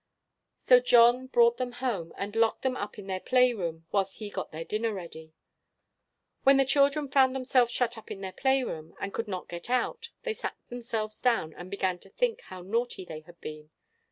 So 0.57 0.79
John 0.79 1.27
brought 1.27 1.57
them 1.57 1.73
home, 1.73 2.11
and 2.17 2.35
locked 2.35 2.63
them 2.63 2.75
up 2.75 2.97
in 2.97 3.05
their 3.05 3.19
play 3.19 3.53
room, 3.53 3.85
whilst 3.91 4.15
he 4.15 4.31
got 4.31 4.51
their 4.51 4.65
dinner 4.65 4.91
ready. 4.91 5.35
When 6.41 6.57
the 6.57 6.65
children 6.65 7.07
found 7.07 7.35
themselves 7.35 7.71
shut 7.71 7.99
up 7.99 8.09
in 8.09 8.21
their 8.21 8.31
play 8.31 8.63
room, 8.63 8.95
and 8.99 9.13
could 9.13 9.27
not 9.27 9.47
get 9.47 9.69
out, 9.69 10.09
they 10.23 10.33
sat 10.33 10.57
themselves 10.69 11.21
down, 11.21 11.53
and 11.53 11.69
began 11.69 11.99
to 11.99 12.09
think 12.09 12.41
how 12.45 12.63
naughty 12.63 13.05
they 13.05 13.19
had 13.19 13.39
been. 13.41 13.69